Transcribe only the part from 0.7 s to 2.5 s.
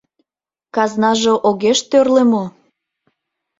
—Казнаже огеш тӧрлӧ мо?